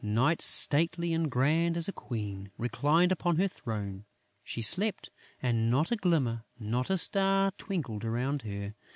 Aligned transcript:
Night, 0.03 0.41
stately 0.41 1.13
and 1.13 1.29
grand 1.29 1.77
as 1.77 1.87
a 1.87 1.91
Queen, 1.93 2.49
reclined 2.57 3.11
upon 3.11 3.35
her 3.35 3.47
throne; 3.47 4.05
she 4.43 4.59
slept; 4.59 5.11
and 5.43 5.69
not 5.69 5.91
a 5.91 5.95
glimmer, 5.95 6.43
not 6.57 6.89
a 6.89 6.97
star 6.97 7.51
twinkled 7.59 8.03
around 8.03 8.41
her. 8.41 8.73